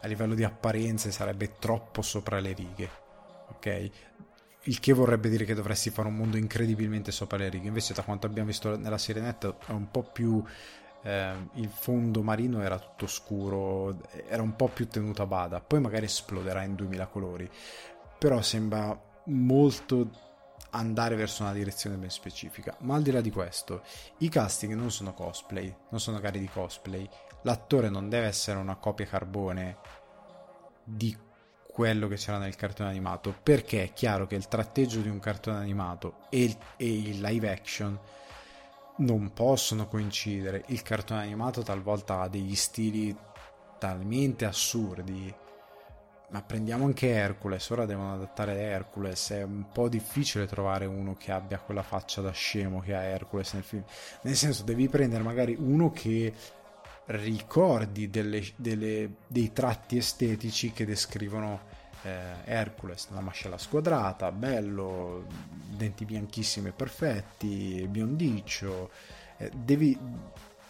[0.00, 2.90] a livello di apparenze sarebbe troppo sopra le righe,
[3.48, 3.90] ok?
[4.64, 7.68] il che vorrebbe dire che dovresti fare un mondo incredibilmente sopra le righe.
[7.68, 10.42] Invece, da quanto abbiamo visto nella Sirenetta, è un po' più.
[11.02, 15.60] Eh, il fondo marino era tutto scuro, era un po' più tenuto a bada.
[15.60, 17.50] Poi magari esploderà in 2000 colori,
[18.18, 20.08] però sembra molto
[20.70, 22.76] andare verso una direzione ben specifica.
[22.80, 23.82] Ma al di là di questo,
[24.18, 27.08] i casting non sono cosplay, non sono gare di cosplay.
[27.42, 29.76] L'attore non deve essere una copia carbone
[30.82, 31.16] di
[31.74, 35.58] quello che c'era nel cartone animato perché è chiaro che il tratteggio di un cartone
[35.58, 37.98] animato e il, e il live action
[38.98, 43.16] non possono coincidere il cartone animato talvolta ha degli stili
[43.78, 45.34] talmente assurdi
[46.28, 51.30] ma prendiamo anche Hercules ora devono adattare Hercules è un po' difficile trovare uno che
[51.30, 53.84] abbia quella faccia da scemo che ha Hercules nel film.
[54.22, 56.32] Nel senso devi prendere magari uno che
[57.06, 61.60] ricordi delle, delle, dei tratti estetici che descrivono
[62.02, 65.26] eh, Hercules, la mascella squadrata, bello,
[65.76, 68.90] denti bianchissimi e perfetti, biondiccio,
[69.36, 69.98] eh, devi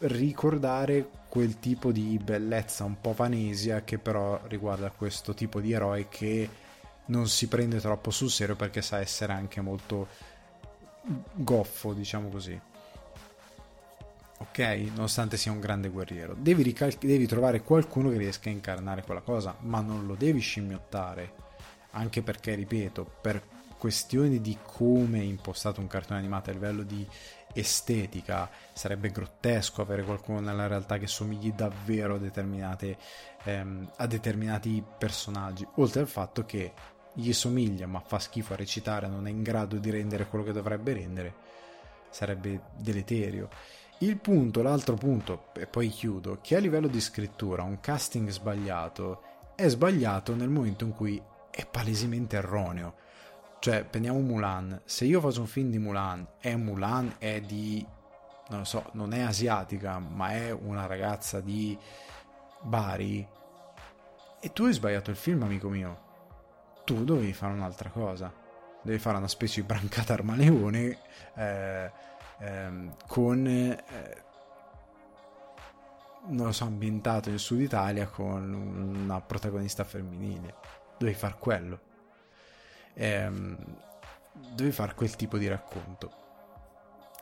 [0.05, 6.09] ricordare quel tipo di bellezza un po' vanesia che però riguarda questo tipo di eroe
[6.09, 6.49] che
[7.07, 10.09] non si prende troppo sul serio perché sa essere anche molto
[11.33, 12.59] goffo, diciamo così.
[14.37, 14.59] Ok,
[14.95, 19.21] nonostante sia un grande guerriero, devi, rical- devi trovare qualcuno che riesca a incarnare quella
[19.21, 21.43] cosa, ma non lo devi scimmiottare.
[21.93, 23.43] Anche perché, ripeto, per
[23.79, 27.07] questioni di come è impostato un cartone animato a livello di
[27.55, 32.79] estetica sarebbe grottesco avere qualcuno nella realtà che somigli davvero a,
[33.45, 36.73] ehm, a determinati personaggi oltre al fatto che
[37.15, 40.53] gli somiglia ma fa schifo a recitare, non è in grado di rendere quello che
[40.53, 41.35] dovrebbe rendere,
[42.11, 43.49] sarebbe deleterio.
[43.99, 49.23] Il punto, l'altro punto, e poi chiudo, che a livello di scrittura un casting sbagliato
[49.55, 52.95] è sbagliato nel momento in cui è palesemente erroneo.
[53.65, 57.83] Cioè, prendiamo Mulan, se io faccio un film di Mulan e Mulan è di,
[58.51, 61.75] non lo so, non è asiatica, ma è una ragazza di
[62.61, 63.27] Bari,
[64.39, 66.03] e tu hai sbagliato il film, amico mio
[66.85, 68.31] tu dovevi fare un'altra cosa.
[68.83, 70.99] Devi fare una specie di brancata armaleone
[71.35, 71.91] eh,
[72.41, 73.83] ehm, con, eh,
[76.27, 80.55] non lo so, ambientato nel sud Italia con una protagonista femminile.
[80.99, 81.93] Dovevi fare quello.
[82.95, 83.57] Ehm,
[84.33, 86.23] dovevi fare quel tipo di racconto.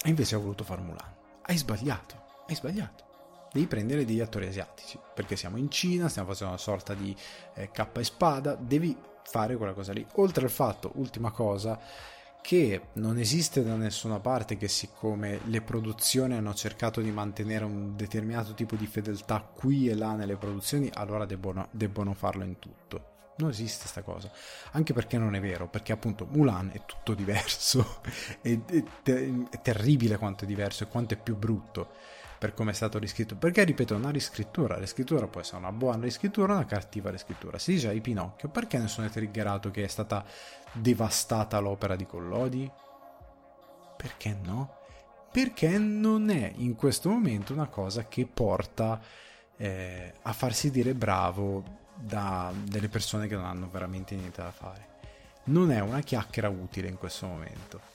[0.04, 1.14] E invece ho voluto fare Mulan.
[1.42, 3.10] Hai sbagliato, hai sbagliato
[3.52, 7.14] devi prendere degli attori asiatici perché siamo in Cina, stiamo facendo una sorta di
[7.54, 10.04] eh, cappa e spada, devi fare quella cosa lì.
[10.14, 11.78] Oltre al fatto, ultima cosa,
[12.40, 17.94] che non esiste da nessuna parte che siccome le produzioni hanno cercato di mantenere un
[17.94, 23.11] determinato tipo di fedeltà qui e là nelle produzioni, allora debbono, debbono farlo in tutto.
[23.36, 24.30] Non esiste questa cosa,
[24.72, 28.00] anche perché non è vero, perché appunto Mulan è tutto diverso,
[28.42, 28.84] è, è,
[29.50, 31.90] è terribile quanto è diverso e quanto è più brutto
[32.42, 33.36] per come è stato riscritto.
[33.36, 34.76] Perché, ripeto, una riscrittura.
[34.76, 37.56] Riscrittura può essere una buona riscrittura una cattiva riscrittura.
[37.56, 40.24] Si dice ai Pinocchio, perché nessuno è triggerato che è stata
[40.72, 42.68] devastata l'opera di Collodi?
[43.96, 44.74] Perché no?
[45.30, 49.00] Perché non è in questo momento una cosa che porta
[49.56, 54.88] eh, a farsi dire bravo da delle persone che non hanno veramente niente da fare.
[55.44, 57.92] Non è una chiacchiera utile in questo momento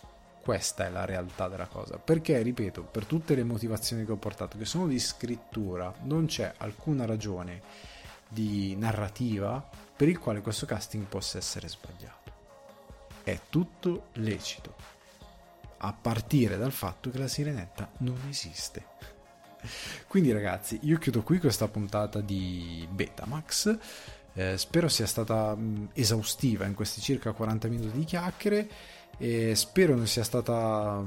[0.47, 1.97] questa è la realtà della cosa.
[1.97, 6.53] Perché, ripeto, per tutte le motivazioni che ho portato, che sono di scrittura, non c'è
[6.59, 7.61] alcuna ragione
[8.29, 9.61] di narrativa
[9.93, 12.31] per il quale questo casting possa essere sbagliato.
[13.23, 14.73] È tutto lecito.
[15.79, 18.86] A partire dal fatto che la sirenetta non esiste.
[20.07, 23.77] Quindi ragazzi, io chiudo qui questa puntata di Betamax.
[24.33, 28.69] Eh, spero sia stata mh, esaustiva in questi circa 40 minuti di chiacchiere
[29.17, 31.03] e spero non sia stata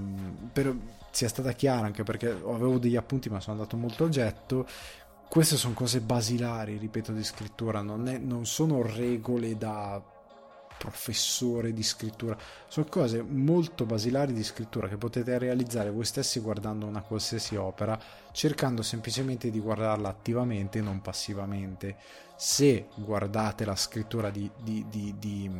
[0.53, 0.75] per,
[1.11, 4.67] sia stata chiara anche perché avevo degli appunti ma sono andato molto a getto
[5.29, 10.03] queste sono cose basilari ripeto di scrittura non, è, non sono regole da
[10.81, 12.35] professore di scrittura.
[12.66, 18.01] Sono cose molto basilari di scrittura che potete realizzare voi stessi guardando una qualsiasi opera
[18.33, 21.97] cercando semplicemente di guardarla attivamente e non passivamente.
[22.35, 25.51] Se guardate la scrittura di, di, di, di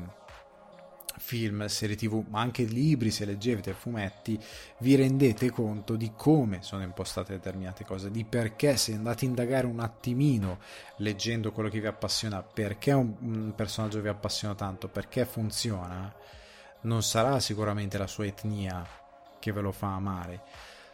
[1.19, 4.39] film, serie tv, ma anche libri, se leggete fumetti,
[4.79, 9.67] vi rendete conto di come sono impostate determinate cose, di perché se andate a indagare
[9.67, 10.59] un attimino
[10.97, 16.13] leggendo quello che vi appassiona, perché un, un personaggio vi appassiona tanto, perché funziona,
[16.83, 18.87] non sarà sicuramente la sua etnia
[19.39, 20.43] che ve lo fa amare,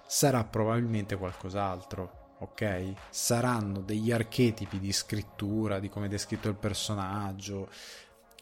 [0.06, 2.92] sarà probabilmente qualcos'altro ok?
[3.08, 7.70] Saranno degli archetipi di scrittura, di come è descritto il personaggio,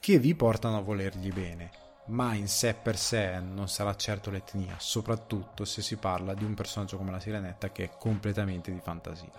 [0.05, 1.71] che vi portano a volergli bene,
[2.09, 6.53] ma in sé per sé non sarà certo l'etnia, soprattutto se si parla di un
[6.53, 9.33] personaggio come la Sirenetta che è completamente di fantasia.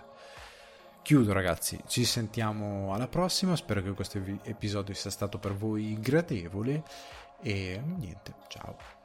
[1.02, 6.82] Chiudo ragazzi, ci sentiamo alla prossima, spero che questo episodio sia stato per voi gradevole
[7.40, 8.95] e niente, ciao.